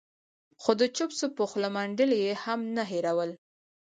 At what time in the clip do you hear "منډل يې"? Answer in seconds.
1.75-2.31